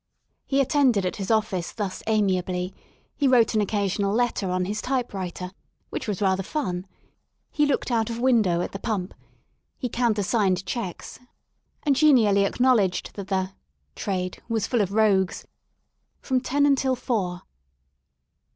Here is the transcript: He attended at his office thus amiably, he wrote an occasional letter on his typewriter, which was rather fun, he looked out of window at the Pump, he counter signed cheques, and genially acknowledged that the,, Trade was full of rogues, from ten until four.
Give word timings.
He 0.47 0.61
attended 0.61 1.05
at 1.05 1.17
his 1.17 1.29
office 1.29 1.71
thus 1.71 2.01
amiably, 2.07 2.73
he 3.15 3.27
wrote 3.27 3.53
an 3.53 3.61
occasional 3.61 4.11
letter 4.15 4.49
on 4.49 4.65
his 4.65 4.81
typewriter, 4.81 5.51
which 5.91 6.07
was 6.07 6.23
rather 6.23 6.41
fun, 6.41 6.87
he 7.51 7.67
looked 7.67 7.91
out 7.91 8.09
of 8.09 8.17
window 8.17 8.61
at 8.61 8.71
the 8.71 8.79
Pump, 8.79 9.13
he 9.77 9.89
counter 9.89 10.23
signed 10.23 10.65
cheques, 10.65 11.19
and 11.83 11.95
genially 11.95 12.45
acknowledged 12.45 13.11
that 13.13 13.27
the,, 13.27 13.51
Trade 13.95 14.41
was 14.49 14.65
full 14.65 14.81
of 14.81 14.91
rogues, 14.91 15.45
from 16.19 16.41
ten 16.41 16.65
until 16.65 16.95
four. 16.95 17.43